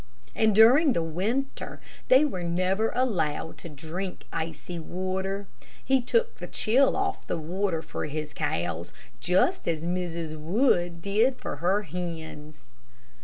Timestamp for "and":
0.33-0.55